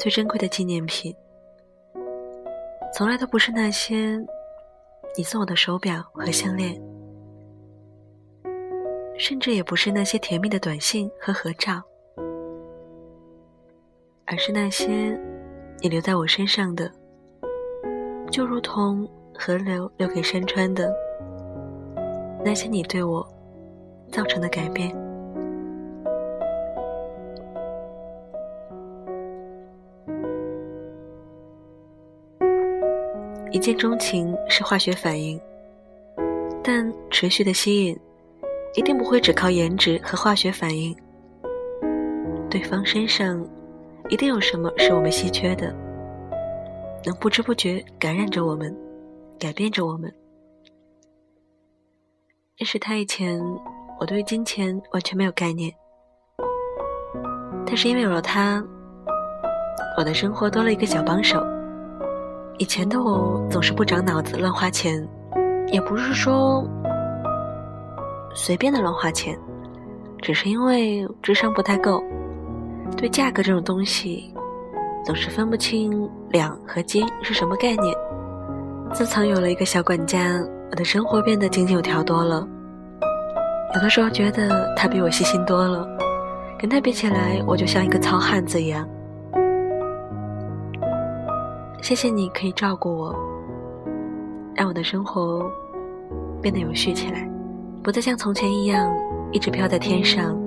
[0.00, 1.14] 最珍贵的纪念品，
[2.94, 4.16] 从来都不是那些
[5.14, 6.74] 你送我的手表和项链，
[9.18, 11.82] 甚至也不是那些甜蜜的短信和合照，
[14.24, 15.20] 而是那些
[15.82, 16.90] 你留在我身上的，
[18.30, 19.06] 就如同
[19.38, 20.90] 河流留给山川的
[22.42, 23.22] 那些你对我
[24.10, 25.09] 造成的改变。
[33.52, 35.40] 一见钟情是化学反应，
[36.62, 37.98] 但持续的吸引
[38.74, 40.96] 一定不会只靠颜值和化学反应。
[42.48, 43.44] 对方身上
[44.08, 45.74] 一定有什么是我们稀缺的，
[47.04, 48.76] 能不知不觉感染着我们，
[49.36, 50.12] 改变着我们。
[52.56, 53.40] 认识他以前，
[53.98, 55.72] 我对金钱完全没有概念，
[57.66, 58.64] 但是因为有了他，
[59.98, 61.44] 我的生活多了一个小帮手。
[62.60, 65.02] 以前的我总是不长脑子乱花钱，
[65.68, 66.62] 也不是说
[68.34, 69.34] 随便的乱花钱，
[70.20, 72.04] 只是因为智商不太够，
[72.98, 74.34] 对价格这种东西
[75.06, 77.96] 总是分不清两和斤是什么概念。
[78.92, 80.38] 自从有了一个小管家，
[80.70, 82.46] 我的生活变得井井有条多了。
[83.74, 85.88] 有的时候觉得他比我细心多了，
[86.58, 88.86] 跟他比起来，我就像一个糙汉子一样。
[91.82, 93.14] 谢谢你可以照顾我，
[94.54, 95.50] 让我的生活
[96.40, 97.28] 变得有序起来，
[97.82, 98.88] 不再像从前一样
[99.32, 100.38] 一直飘在天上。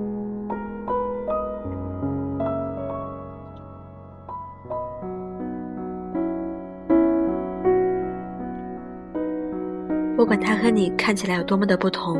[10.16, 12.18] 不管他和你看起来有多么的不同，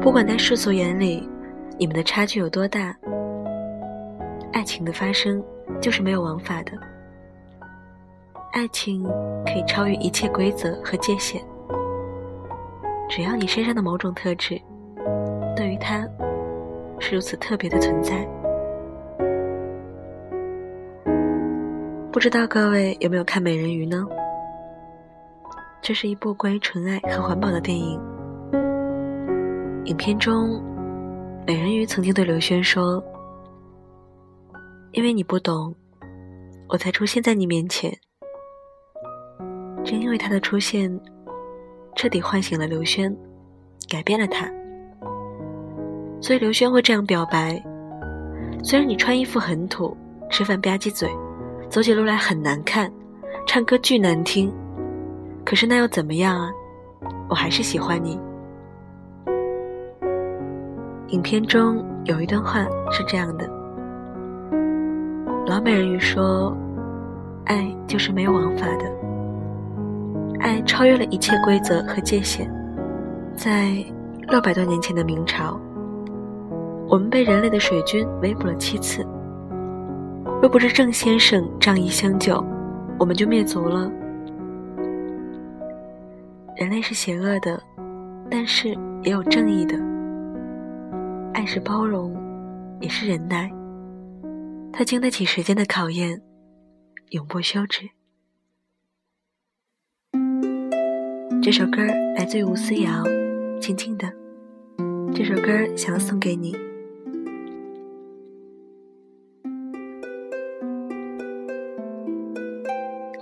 [0.00, 1.28] 不管在世俗眼里
[1.78, 2.92] 你们的差距有多大，
[4.52, 5.40] 爱情的发生
[5.80, 6.72] 就是没有王法的。
[8.56, 9.04] 爱情
[9.44, 11.44] 可以超越一切规则和界限，
[13.06, 14.58] 只要你身上的某种特质
[15.54, 16.08] 对于他
[16.98, 18.26] 是如此特别的存在。
[22.10, 24.06] 不知道各位有没有看《美人鱼》呢？
[25.82, 28.00] 这是一部关于纯爱和环保的电影。
[29.84, 30.62] 影片中，
[31.46, 33.04] 美人鱼曾经对刘轩说
[34.92, 35.74] ：“因为你不懂，
[36.70, 37.94] 我才出现在你面前。”
[39.86, 40.90] 正因为他的出现，
[41.94, 43.16] 彻底唤醒了刘轩，
[43.88, 44.50] 改变了他，
[46.20, 47.62] 所以刘轩会这样表白：
[48.64, 49.96] 虽然你穿衣服很土，
[50.28, 51.08] 吃饭吧唧嘴，
[51.70, 52.92] 走起路来很难看，
[53.46, 54.52] 唱歌巨难听，
[55.44, 56.50] 可是那又怎么样啊？
[57.28, 58.18] 我还是喜欢你。
[61.10, 63.48] 影片中有一段话是这样的：
[65.46, 66.52] 老美人鱼说，
[67.44, 68.96] 爱就是没有王法的。
[70.40, 72.50] 爱超越了一切规则和界限，
[73.34, 73.84] 在
[74.28, 75.60] 六百多年前的明朝，
[76.88, 79.06] 我们被人类的水军围捕了七次。
[80.40, 82.44] 若不是郑先生仗义相救，
[82.98, 83.90] 我们就灭族了。
[86.56, 87.62] 人类是邪恶的，
[88.30, 88.68] 但是
[89.02, 89.76] 也有正义的。
[91.32, 92.14] 爱是包容，
[92.80, 93.50] 也是忍耐。
[94.72, 96.20] 它经得起时间的考验，
[97.10, 97.88] 永不休止。
[101.46, 101.80] 这首歌
[102.16, 102.90] 来自于吴思瑶，
[103.60, 104.12] 《静静的》。
[105.14, 106.52] 这首歌想要送给你，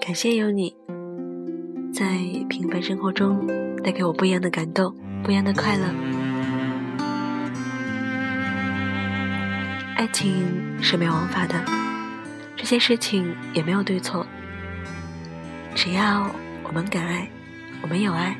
[0.01, 0.75] 感谢有你，
[1.93, 2.17] 在
[2.49, 3.47] 平凡生活中
[3.83, 5.84] 带给我不一样的感动，不一样的快乐。
[9.97, 10.33] 爱情
[10.81, 11.63] 是没有王法的，
[12.57, 14.27] 这些事情也没有对错，
[15.75, 16.27] 只要
[16.63, 17.28] 我们敢爱。
[17.82, 18.36] 我们有爱，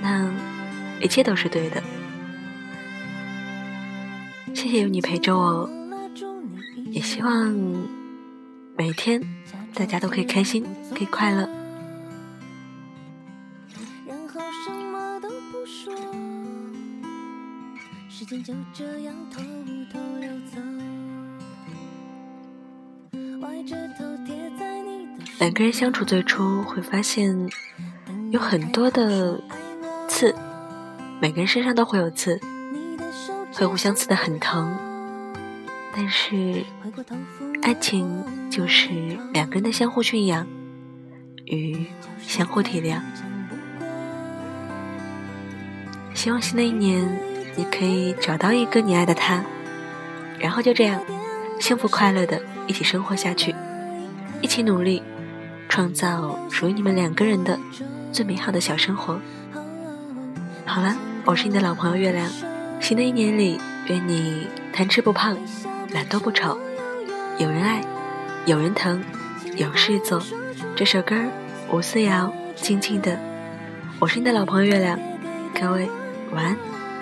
[0.00, 0.32] 那
[1.00, 1.82] 一切都是对的。
[4.54, 5.70] 谢谢有你陪着我，
[6.90, 7.54] 也希望
[8.76, 9.22] 每天
[9.74, 10.64] 大家都可以开心，
[10.94, 11.48] 可以快乐。
[25.38, 27.48] 两个人相处最初会发现。
[28.30, 29.40] 有很多的
[30.08, 30.34] 刺，
[31.20, 32.40] 每个人身上都会有刺，
[33.52, 34.76] 会互相刺得很疼。
[35.94, 36.64] 但是，
[37.62, 38.90] 爱情就是
[39.32, 40.46] 两个人的相互驯养
[41.44, 41.86] 与
[42.20, 43.00] 相互体谅。
[46.12, 47.18] 希望新的一年
[47.56, 49.44] 你可以找到一个你爱的他，
[50.38, 51.00] 然后就这样
[51.60, 53.54] 幸福快乐的一起生活下去，
[54.42, 55.02] 一起努力，
[55.68, 57.58] 创造属于你们两个人的
[58.16, 59.20] 最美好的小生活。
[60.64, 60.96] 好了，
[61.26, 62.26] 我是你的老朋友月亮。
[62.80, 65.36] 新的一年里，愿你贪吃不胖，
[65.92, 66.58] 懒惰不丑，
[67.38, 67.84] 有人爱，
[68.46, 69.04] 有人疼，
[69.56, 70.22] 有事做。
[70.74, 71.14] 这首歌，
[71.70, 73.18] 吴思瑶，静静的。
[73.98, 74.98] 我是你的老朋友月亮，
[75.52, 75.86] 各位
[76.32, 76.56] 晚安，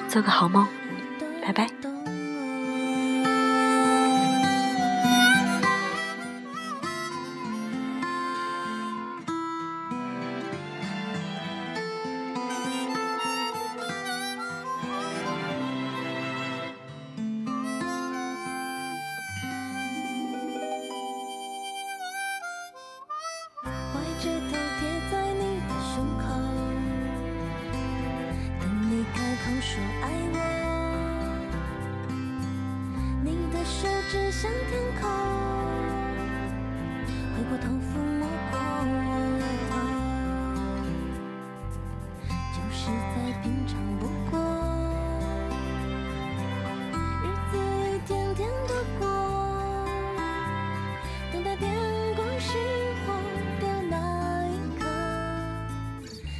[0.08, 0.66] 做个好梦，
[1.40, 1.94] 拜拜。
[34.44, 35.08] 指向天空，
[37.32, 39.73] 回过头抚摸过额头，
[42.52, 44.38] 就是再平常不过，
[47.23, 47.52] 日子
[47.88, 49.02] 一天天度过，
[51.32, 51.73] 等待电
[52.14, 52.52] 光石
[53.06, 53.14] 火
[53.62, 53.97] 的那
[54.47, 54.85] 一刻，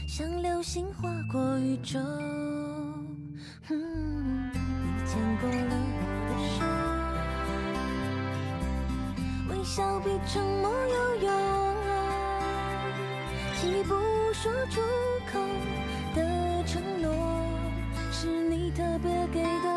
[0.07, 1.99] 像流星划过宇宙。
[10.27, 11.31] 沉默有用，
[13.61, 13.95] 轻易不
[14.33, 14.81] 说出
[15.31, 15.39] 口
[16.15, 17.15] 的承诺，
[18.11, 19.74] 是你特别给的。